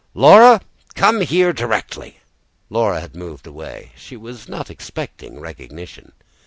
"Laura, 0.15 0.61
come 0.95 1.21
here, 1.21 1.53
directly!" 1.53 2.17
Laura 2.71 2.99
had 3.01 3.15
moved 3.15 3.45
away; 3.45 3.91
she 3.95 4.17
was 4.17 4.49
not 4.49 4.71
expecting 4.71 5.39
recognition. 5.39 6.11